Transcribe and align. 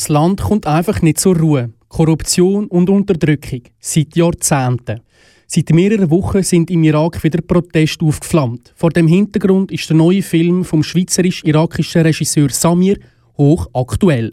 Das 0.00 0.08
Land 0.08 0.40
kommt 0.40 0.66
einfach 0.66 1.02
nicht 1.02 1.20
zur 1.20 1.36
Ruhe. 1.36 1.74
Korruption 1.88 2.68
und 2.68 2.88
Unterdrückung. 2.88 3.64
Seit 3.80 4.16
Jahrzehnten. 4.16 5.02
Seit 5.46 5.68
mehreren 5.74 6.08
Wochen 6.08 6.42
sind 6.42 6.70
im 6.70 6.84
Irak 6.84 7.22
wieder 7.22 7.42
Proteste 7.42 8.06
aufgeflammt. 8.06 8.72
Vor 8.74 8.88
dem 8.88 9.06
Hintergrund 9.06 9.70
ist 9.70 9.90
der 9.90 9.98
neue 9.98 10.22
Film 10.22 10.64
vom 10.64 10.82
schweizerisch-irakischen 10.82 12.00
Regisseur 12.00 12.48
Samir 12.48 12.96
hoch 13.36 13.68
aktuell. 13.74 14.32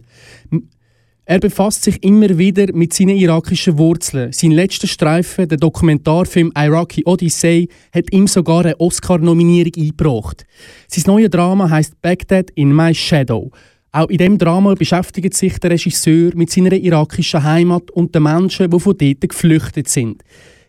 Er 1.26 1.40
befasst 1.40 1.84
sich 1.84 2.02
immer 2.02 2.38
wieder 2.38 2.74
mit 2.74 2.94
seinen 2.94 3.18
irakischen 3.18 3.78
Wurzeln. 3.78 4.32
Sein 4.32 4.52
letzter 4.52 4.88
Streifen, 4.88 5.50
der 5.50 5.58
Dokumentarfilm 5.58 6.54
Iraqi 6.58 7.04
Odyssey, 7.04 7.68
hat 7.94 8.14
ihm 8.14 8.28
sogar 8.28 8.64
eine 8.64 8.80
Oscar-Nominierung 8.80 9.74
eingebracht. 9.76 10.46
Sein 10.88 11.04
neues 11.08 11.30
Drama 11.30 11.70
heißt 11.70 12.02
Baghdad 12.02 12.52
in 12.52 12.74
My 12.74 12.96
Shadow. 12.96 13.52
Auch 13.92 14.10
in 14.10 14.18
dem 14.18 14.38
Drama 14.38 14.74
beschäftigt 14.74 15.34
sich 15.34 15.58
der 15.60 15.72
Regisseur 15.72 16.32
mit 16.36 16.52
seiner 16.52 16.74
irakischen 16.74 17.44
Heimat 17.44 17.90
und 17.92 18.14
den 18.14 18.24
Menschen, 18.24 18.70
die 18.70 18.80
von 18.80 18.98
dort 18.98 19.30
geflüchtet 19.30 19.88
sind. 19.88 20.24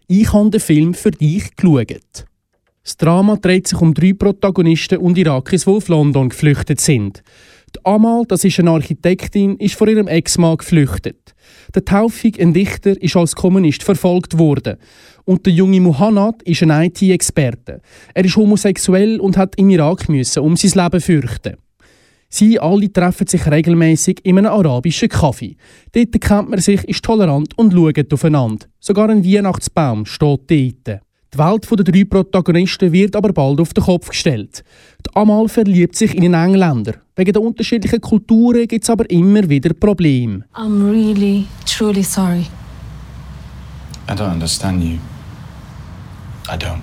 Ich 0.06 0.32
habe 0.32 0.50
den 0.50 0.60
Film 0.60 0.94
für 0.94 1.10
dich 1.10 1.54
geschaut. 1.56 2.24
Das 2.82 2.96
Drama 2.96 3.36
dreht 3.36 3.68
sich 3.68 3.78
um 3.80 3.92
drei 3.92 4.14
Protagonisten 4.14 4.98
und 4.98 5.18
Irakis, 5.18 5.64
die 5.64 5.70
auf 5.70 5.88
London 5.88 6.30
geflüchtet 6.30 6.80
sind. 6.80 7.22
Die 7.76 7.84
Amal, 7.84 8.24
das 8.26 8.44
ist 8.44 8.58
eine 8.60 8.70
Architektin, 8.70 9.56
ist 9.56 9.74
vor 9.74 9.88
ihrem 9.88 10.08
Ex-Mann 10.08 10.56
geflüchtet. 10.56 11.34
Der 11.74 11.84
Taufik, 11.84 12.40
ein 12.40 12.54
Dichter, 12.54 13.00
ist 13.02 13.14
als 13.14 13.36
Kommunist 13.36 13.82
verfolgt 13.82 14.38
worden. 14.38 14.78
Und 15.26 15.44
der 15.44 15.52
junge 15.52 15.82
Muhannad 15.82 16.42
ist 16.44 16.62
ein 16.62 16.70
IT-Experte. 16.70 17.82
Er 18.14 18.24
ist 18.24 18.36
homosexuell 18.36 19.20
und 19.20 19.36
hat 19.36 19.56
im 19.56 19.68
Irak 19.68 20.08
müssen 20.08 20.42
um 20.42 20.56
sein 20.56 20.82
Leben 20.82 21.02
fürchten. 21.02 21.56
Sie 22.30 22.60
alle 22.60 22.92
treffen 22.92 23.26
sich 23.26 23.46
regelmäßig 23.46 24.20
in 24.24 24.38
einem 24.38 24.52
arabischen 24.52 25.08
Kaffee. 25.08 25.56
Dort 25.92 26.20
kennt 26.20 26.50
man 26.50 26.60
sich, 26.60 26.84
ist 26.84 27.02
tolerant 27.04 27.56
und 27.56 27.72
schaut 27.72 28.12
aufeinander. 28.12 28.66
Sogar 28.80 29.08
ein 29.08 29.24
Weihnachtsbaum 29.24 30.04
steht 30.04 30.50
dort. 30.50 31.00
Die 31.32 31.38
Welt 31.38 31.70
der 31.70 31.84
drei 31.84 32.04
Protagonisten 32.04 32.90
wird 32.90 33.14
aber 33.14 33.32
bald 33.32 33.60
auf 33.60 33.74
den 33.74 33.84
Kopf 33.84 34.08
gestellt. 34.08 34.62
Die 35.06 35.14
Amal 35.14 35.48
verliebt 35.48 35.94
sich 35.94 36.14
in 36.14 36.34
einen 36.34 36.54
Engländer. 36.54 36.94
Wegen 37.16 37.32
der 37.32 37.42
unterschiedlichen 37.42 38.00
Kulturen 38.00 38.66
gibt 38.66 38.84
es 38.84 38.90
aber 38.90 39.08
immer 39.10 39.46
wieder 39.46 39.74
Probleme. 39.74 40.44
I'm 40.54 40.90
really, 40.90 41.46
truly 41.66 42.02
sorry. 42.02 42.46
I 44.08 44.12
don't 44.12 44.32
understand 44.32 44.82
you. 44.82 44.98
I 46.50 46.56
don't. 46.56 46.80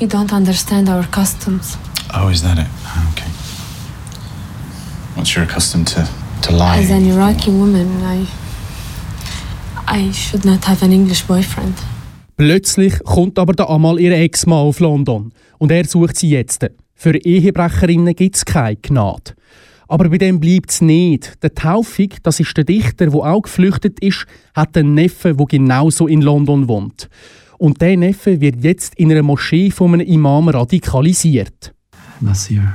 You 0.00 0.06
don't 0.06 0.32
understand 0.32 0.88
our 0.88 1.04
customs. 1.12 1.76
Oh, 2.14 2.28
is 2.28 2.42
that 2.42 2.58
it? 2.58 2.66
Okay. 3.12 3.39
Once 5.20 5.34
you're 5.34 5.44
accustomed 5.44 5.86
to, 5.86 6.08
to 6.40 6.50
lying. 6.50 6.82
As 6.82 6.90
an 6.90 7.04
Iraqi 7.04 7.50
woman, 7.50 7.86
I. 8.02 8.26
I 9.86 10.10
should 10.14 10.46
not 10.46 10.66
have 10.66 10.82
an 10.82 10.92
English 10.92 11.24
boyfriend. 11.26 11.76
Plötzlich 12.38 12.98
kommt 13.04 13.38
aber 13.38 13.52
der 13.52 13.68
Amal 13.68 14.00
ihr 14.00 14.16
Ex-Mann 14.16 14.60
auf 14.60 14.80
London 14.80 15.30
und 15.58 15.72
er 15.72 15.84
sucht 15.84 16.16
sie 16.16 16.30
jetzt. 16.30 16.66
Für 16.94 17.14
Ehebrecherinnen 17.14 18.14
gibt 18.14 18.36
es 18.36 18.46
keine 18.46 18.76
Gnade. 18.76 19.34
Aber 19.88 20.08
bei 20.08 20.16
dem 20.16 20.40
bleibt 20.40 20.70
es 20.70 20.80
nicht. 20.80 21.34
Der 21.42 21.54
Taufik, 21.54 22.22
das 22.22 22.40
ist 22.40 22.56
der 22.56 22.64
Dichter, 22.64 23.08
der 23.08 23.20
auch 23.20 23.42
geflüchtet 23.42 24.00
ist, 24.00 24.24
hat 24.54 24.74
einen 24.74 24.94
Neffen, 24.94 25.36
der 25.36 25.46
genauso 25.46 26.06
in 26.06 26.22
London 26.22 26.66
wohnt. 26.66 27.10
Und 27.58 27.82
der 27.82 27.98
Neffe 27.98 28.40
wird 28.40 28.64
jetzt 28.64 28.94
in 28.94 29.10
einer 29.10 29.22
Moschee 29.22 29.70
von 29.70 29.92
einem 29.92 30.06
Imam 30.06 30.48
radikalisiert. 30.48 31.74
Nasir, 32.20 32.72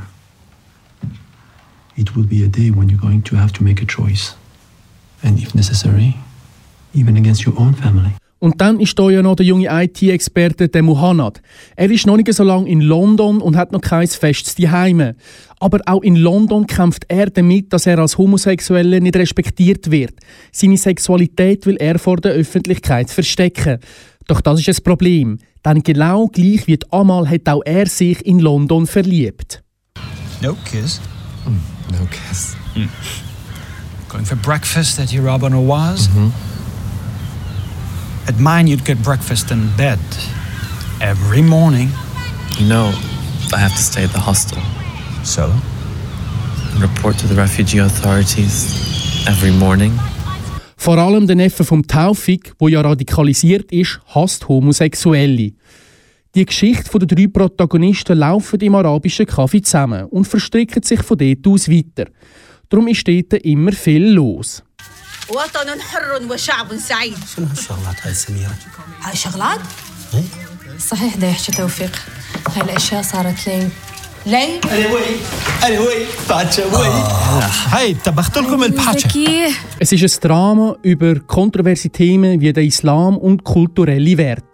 it 1.98 2.16
will 2.16 2.26
be 2.26 2.44
a 2.44 2.48
day 2.48 2.72
when 2.72 2.90
you're 2.90 3.02
going 3.02 3.24
to 3.24 3.36
have 3.36 3.52
to 3.54 3.64
make 3.64 3.82
a 3.82 3.86
choice. 3.86 4.36
And 5.24 5.40
if 5.40 5.56
necessary, 5.56 6.16
even 6.94 7.18
against 7.18 7.46
your 7.46 7.60
own 7.60 7.74
family. 7.74 8.12
Und 8.40 8.62
dann 8.62 8.80
ist 8.80 9.00
da 9.00 9.10
ja 9.10 9.24
noch 9.24 9.38
der 9.38 9.46
junge 9.46 9.70
IT-Experte, 9.72 10.68
der 10.68 10.84
Muhannad. 10.84 11.42
Er 11.76 11.90
ist 11.90 12.06
noch 12.06 12.18
nicht 12.18 12.32
so 12.32 12.44
lange 12.44 12.70
in 12.70 12.82
London 12.82 13.42
und 13.42 13.56
hat 13.56 13.72
noch 13.72 13.82
kein 13.82 14.08
festes 14.08 14.56
Zuhause. 14.56 15.16
Aber 15.60 15.80
auch 15.86 16.04
in 16.04 16.16
London 16.16 16.68
kämpft 16.68 17.06
er 17.08 17.32
damit, 17.32 17.72
dass 17.72 17.88
er 17.88 17.98
als 17.98 18.18
Homosexuelle 18.18 19.02
nicht 19.02 19.16
respektiert 19.16 19.90
wird. 19.90 20.14
Seine 20.52 20.78
Sexualität 20.78 21.66
will 21.66 21.78
er 21.78 21.98
vor 21.98 22.18
der 22.18 22.34
Öffentlichkeit 22.34 23.10
verstecken. 23.10 23.80
Doch 24.28 24.42
das 24.42 24.60
ist 24.60 24.68
das 24.68 24.82
Problem. 24.82 25.40
Denn 25.66 25.82
genau 25.82 26.28
gleich 26.28 26.68
wie 26.68 26.78
Amal 26.92 27.28
hat 27.28 27.48
auch 27.50 27.62
er 27.66 27.88
sich 27.88 28.24
in 28.26 28.40
London 28.40 28.86
verliebt. 28.86 29.64
No 30.42 30.56
kiss. 30.66 31.02
Mm, 31.46 31.75
no 31.92 32.06
kiss. 32.08 32.56
Mm. 32.76 32.90
Going 34.10 34.26
for 34.26 34.36
breakfast 34.36 35.00
at 35.00 35.12
your 35.12 35.26
Rabban 35.26 35.54
Awaz? 35.54 36.08
Mm 36.08 36.16
-hmm. 36.16 36.32
At 38.28 38.40
mine, 38.40 38.68
you'd 38.70 38.86
get 38.86 39.02
breakfast 39.04 39.52
in 39.52 39.70
bed 39.78 40.00
every 41.00 41.42
morning. 41.42 41.90
No, 42.60 42.92
I 43.54 43.60
have 43.60 43.76
to 43.76 43.82
stay 43.82 44.04
at 44.04 44.12
the 44.12 44.20
hostel. 44.20 44.62
So? 45.24 45.44
And 46.72 46.82
report 46.82 47.18
to 47.20 47.28
the 47.28 47.36
refugee 47.36 47.82
authorities 47.82 49.26
every 49.28 49.52
morning. 49.52 50.00
Vor 50.78 50.98
allem 50.98 51.28
der 51.28 51.36
Neffe 51.36 51.64
vom 51.64 51.86
Taufik, 51.88 52.54
wo 52.60 52.68
ja 52.68 52.82
radikalisiert 52.82 53.72
ist, 53.72 54.00
hasst 54.14 54.48
Homosexuelle. 54.48 55.54
Die 56.35 56.47
Geschichte 56.47 56.99
der 56.99 57.09
drei 57.09 57.27
Protagonisten 57.27 58.19
laufen 58.19 58.61
im 58.61 58.75
arabischen 58.77 59.27
Kaffee 59.27 59.63
zusammen 59.63 60.05
und 60.07 60.29
verstricken 60.29 60.83
sich 60.83 61.03
von 61.03 61.19
dort 61.19 61.47
aus 61.47 61.69
weiter. 61.69 62.09
Darum 62.69 62.87
ist 62.87 63.07
dort 63.09 63.33
immer 63.45 63.73
viel 63.73 64.13
los. 64.13 64.63
وطن 65.31 65.81
حر 65.81 66.33
وشعب 66.33 66.77
سعيد 66.77 67.15
شنو 67.37 67.47
هالشغلات 67.47 68.07
هاي 68.07 68.15
سميرة؟ 68.15 68.55
هاي 69.03 69.17
شغلات؟ 69.17 69.61
صحيح 70.79 71.17
ده 71.17 71.27
يحكي 71.27 71.53
توفيق 71.53 71.97
هاي 72.57 72.63
الأشياء 72.63 73.03
صارت 73.03 73.47
لي 73.47 73.69
ليه؟ 74.27 74.61
أنا 74.65 74.95
وي 74.95 75.03
أنا 75.65 75.81
وي 75.81 76.07
باتشا 76.29 76.65
وي 76.67 76.89
هاي 77.67 77.95
طبخت 77.95 78.39
لكم 78.39 78.65
البحشة 78.65 79.09
Es 79.81 79.93
ist 79.93 80.03
ein 80.03 80.29
Drama 80.29 80.77
über 80.83 81.15
kontroverse 81.27 81.91
Themen 81.91 82.41
wie 82.41 82.53
der 82.53 82.65
Islam 82.65 83.17
und 83.17 83.45
kulturelle 83.45 84.19
Werte. 84.19 84.54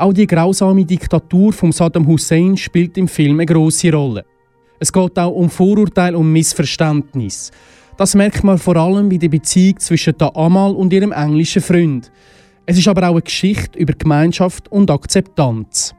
Auch 0.00 0.14
die 0.14 0.26
grausame 0.26 0.86
Diktatur 0.86 1.52
von 1.52 1.72
Saddam 1.72 2.06
Hussein 2.06 2.56
spielt 2.56 2.96
im 2.96 3.06
Film 3.06 3.38
eine 3.38 3.44
große 3.44 3.92
Rolle. 3.92 4.24
Es 4.78 4.90
geht 4.90 5.18
auch 5.18 5.34
um 5.34 5.50
Vorurteile 5.50 6.16
und 6.16 6.32
Missverständnis. 6.32 7.50
Das 7.98 8.14
merkt 8.14 8.42
man 8.42 8.56
vor 8.56 8.76
allem 8.76 9.10
bei 9.10 9.18
der 9.18 9.28
Beziehung 9.28 9.78
zwischen 9.78 10.16
der 10.16 10.34
Amal 10.34 10.74
und 10.74 10.90
ihrem 10.94 11.12
englischen 11.12 11.60
Freund. 11.60 12.10
Es 12.64 12.78
ist 12.78 12.88
aber 12.88 13.10
auch 13.10 13.12
eine 13.12 13.20
Geschichte 13.20 13.78
über 13.78 13.92
Gemeinschaft 13.92 14.72
und 14.72 14.90
Akzeptanz. 14.90 15.94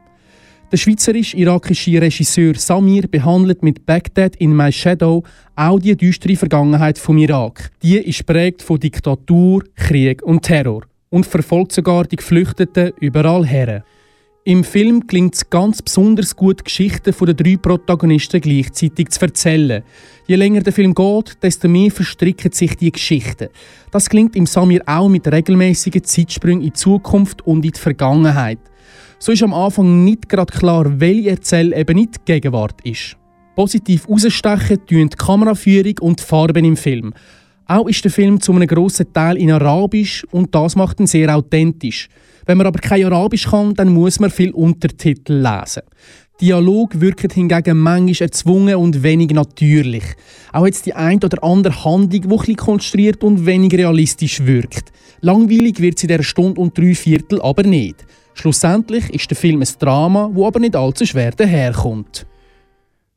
Der 0.72 0.78
schweizerisch-irakische 0.78 2.02
Regisseur 2.02 2.56
Samir 2.56 3.06
behandelt 3.06 3.62
mit 3.62 3.86
Baghdad 3.86 4.34
in 4.34 4.56
My 4.56 4.72
Shadow 4.72 5.22
auch 5.54 5.78
die 5.78 5.96
düstere 5.96 6.34
Vergangenheit 6.34 6.98
vom 6.98 7.18
Irak. 7.18 7.70
Die 7.84 7.98
ist 7.98 8.26
prägt 8.26 8.62
von 8.62 8.80
Diktatur, 8.80 9.62
Krieg 9.76 10.24
und 10.24 10.42
Terror 10.42 10.82
und 11.12 11.26
verfolgt 11.26 11.72
sogar 11.72 12.04
die 12.04 12.16
Geflüchteten 12.16 12.92
überall 12.98 13.46
her. 13.46 13.84
Im 14.44 14.64
Film 14.64 15.06
gelingt 15.06 15.36
es 15.36 15.48
ganz 15.48 15.80
besonders 15.80 16.34
gut, 16.34 16.64
Geschichten 16.64 17.14
der 17.16 17.34
drei 17.34 17.56
Protagonisten 17.56 18.40
gleichzeitig 18.40 19.10
zu 19.10 19.20
erzählen. 19.20 19.84
Je 20.26 20.34
länger 20.34 20.62
der 20.62 20.72
Film 20.72 20.94
geht, 20.94 21.40
desto 21.40 21.68
mehr 21.68 21.92
verstricken 21.92 22.50
sich 22.50 22.76
die 22.76 22.90
Geschichten. 22.90 23.50
Das 23.92 24.08
gelingt 24.08 24.34
im 24.34 24.46
Samir 24.46 24.82
auch 24.86 25.08
mit 25.08 25.30
regelmäßigen 25.30 26.02
Zeitsprüngen 26.02 26.62
in 26.62 26.70
die 26.70 26.72
Zukunft 26.72 27.42
und 27.46 27.64
in 27.64 27.70
die 27.70 27.78
Vergangenheit. 27.78 28.58
So 29.20 29.30
ist 29.30 29.44
am 29.44 29.54
Anfang 29.54 30.04
nicht 30.04 30.28
gerade 30.28 30.52
klar, 30.52 30.98
welche 30.98 31.30
Erzählebene 31.30 32.06
die 32.08 32.18
Gegenwart 32.24 32.80
ist. 32.82 33.16
Positiv 33.54 34.08
herausstechen 34.08 34.84
tun 34.86 35.08
die 35.08 35.16
Kameraführung 35.16 35.94
und 36.00 36.18
die 36.18 36.24
Farben 36.24 36.64
im 36.64 36.76
Film. 36.76 37.14
Auch 37.66 37.88
ist 37.88 38.04
der 38.04 38.10
Film 38.10 38.40
zu 38.40 38.52
einem 38.52 38.66
grossen 38.66 39.12
Teil 39.12 39.36
in 39.36 39.50
Arabisch 39.50 40.26
und 40.30 40.54
das 40.54 40.76
macht 40.76 41.00
ihn 41.00 41.06
sehr 41.06 41.34
authentisch. 41.34 42.08
Wenn 42.44 42.58
man 42.58 42.66
aber 42.66 42.80
kein 42.80 43.04
Arabisch 43.04 43.48
kann, 43.48 43.74
dann 43.74 43.88
muss 43.88 44.18
man 44.18 44.30
viel 44.30 44.50
Untertitel 44.50 45.34
lesen. 45.34 45.82
Dialog 46.40 47.00
wirkt 47.00 47.34
hingegen 47.34 47.78
manchmal 47.78 48.26
erzwungen 48.26 48.74
und 48.74 49.02
wenig 49.04 49.30
natürlich. 49.30 50.02
Auch 50.52 50.66
jetzt 50.66 50.86
die 50.86 50.94
ein 50.94 51.22
oder 51.22 51.42
andere 51.44 51.84
Handlung, 51.84 52.10
die 52.10 52.16
etwas 52.18 52.56
konstruiert 52.56 53.22
und 53.22 53.46
wenig 53.46 53.72
realistisch 53.74 54.44
wirkt. 54.44 54.90
Langweilig 55.20 55.78
wird 55.78 56.00
sie 56.00 56.08
dieser 56.08 56.24
Stunde 56.24 56.60
und 56.60 56.76
drei 56.76 56.96
Viertel 56.96 57.40
aber 57.40 57.62
nicht. 57.62 58.04
Schlussendlich 58.34 59.08
ist 59.10 59.30
der 59.30 59.36
Film 59.36 59.60
ein 59.60 59.68
Drama, 59.78 60.30
wo 60.32 60.46
aber 60.46 60.58
nicht 60.58 60.74
allzu 60.74 61.06
schwer 61.06 61.30
daherkommt. 61.30 62.26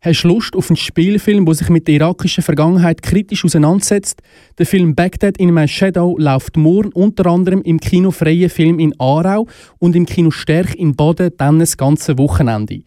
Hast 0.06 0.24
du 0.24 0.28
Lust 0.28 0.56
auf 0.56 0.70
einen 0.70 0.78
Spielfilm, 0.78 1.48
der 1.48 1.56
sich 1.56 1.70
mit 1.70 1.88
der 1.88 1.96
irakischen 1.96 2.44
Vergangenheit 2.44 3.02
kritisch 3.02 3.44
auseinandersetzt? 3.44 4.22
Der 4.60 4.68
Film 4.68 4.94
Baghdad 4.94 5.38
in 5.38 5.52
My 5.52 5.68
Shadow 5.68 6.16
läuft 6.20 6.58
morgen 6.58 6.92
unter 6.94 7.26
anderem 7.26 7.64
im 7.64 7.80
Kino 7.80 8.12
Freie 8.12 8.50
Film 8.50 8.78
in 8.78 8.94
Aarau 9.00 9.48
und 9.80 9.96
im 9.96 10.06
Kino 10.06 10.30
Stärk 10.30 10.76
in 10.76 10.96
Baden 10.96 11.32
dann 11.40 11.58
das 11.58 11.76
ganze 11.76 12.20
Wochenende. 12.20 12.84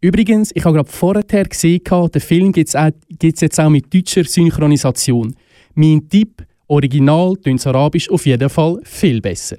Übrigens, 0.00 0.50
ich 0.56 0.64
habe 0.64 0.74
gerade 0.74 0.90
vorher 0.90 1.44
gesehen, 1.44 1.82
den 1.84 2.20
Film 2.20 2.50
gibt 2.50 2.74
es 2.74 3.40
jetzt 3.40 3.60
auch 3.60 3.70
mit 3.70 3.94
deutscher 3.94 4.24
Synchronisation. 4.24 5.36
Mein 5.74 6.08
Tipp, 6.08 6.44
Original 6.66 7.34
Arabisch 7.64 8.10
auf 8.10 8.26
jeden 8.26 8.50
Fall 8.50 8.80
viel 8.82 9.20
besser. 9.20 9.58